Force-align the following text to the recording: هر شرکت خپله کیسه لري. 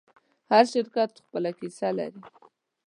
هر 0.51 0.65
شرکت 0.73 1.11
خپله 1.25 1.51
کیسه 1.59 1.89
لري. 1.97 2.21